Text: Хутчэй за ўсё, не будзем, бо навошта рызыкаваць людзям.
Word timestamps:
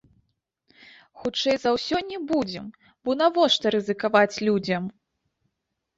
Хутчэй 1.23 1.57
за 1.65 1.69
ўсё, 1.75 1.97
не 2.11 2.19
будзем, 2.33 2.65
бо 3.05 3.09
навошта 3.23 3.65
рызыкаваць 3.79 4.41
людзям. 4.49 4.83